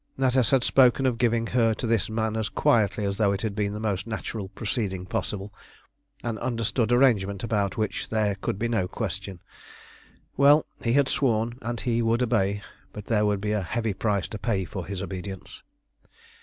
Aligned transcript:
Natas 0.17 0.49
had 0.49 0.63
spoken 0.63 1.05
of 1.05 1.19
giving 1.19 1.45
her 1.45 1.75
to 1.75 1.85
this 1.85 2.09
man 2.09 2.35
as 2.35 2.49
quietly 2.49 3.05
as 3.05 3.17
though 3.17 3.31
it 3.33 3.43
had 3.43 3.53
been 3.53 3.71
the 3.71 3.79
most 3.79 4.07
natural 4.07 4.49
proceeding 4.49 5.05
possible, 5.05 5.53
an 6.23 6.39
understood 6.39 6.91
arrangement 6.91 7.43
about 7.43 7.77
which 7.77 8.09
there 8.09 8.33
could 8.33 8.57
be 8.57 8.67
no 8.67 8.87
question. 8.87 9.39
Well, 10.35 10.65
he 10.81 10.93
had 10.93 11.07
sworn, 11.07 11.59
and 11.61 11.79
he 11.79 12.01
would 12.01 12.23
obey, 12.23 12.63
but 12.91 13.05
there 13.05 13.27
would 13.27 13.41
be 13.41 13.51
a 13.51 13.61
heavy 13.61 13.93
price 13.93 14.27
to 14.29 14.39
pay 14.39 14.65
for 14.65 14.87
his 14.87 15.03
obedience. 15.03 15.61